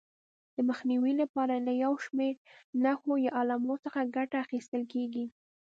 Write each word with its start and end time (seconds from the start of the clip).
د 0.55 0.57
مخنیوي 0.69 1.13
لپاره 1.21 1.55
له 1.67 1.71
یو 1.83 1.93
شمېر 2.05 2.33
نښو 2.83 3.13
یا 3.25 3.31
علامو 3.39 3.75
څخه 3.85 4.11
ګټه 4.15 4.37
اخیستل 4.45 4.83
کېږي. 4.93 5.25